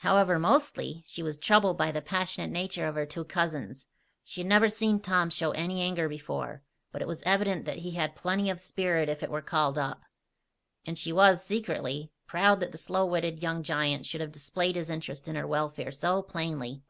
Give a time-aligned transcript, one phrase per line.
[0.00, 3.86] However, mostly, she was troubled by the passionate nature of her two cousins.
[4.22, 7.92] She had never seen Tom show any anger before; but it was evident that he
[7.92, 10.02] had plenty of spirit if it were called up.
[10.84, 14.90] And she was, secretly, proud that the slow witted young giant should have displayed his
[14.90, 16.82] interest in her welfare so plainly.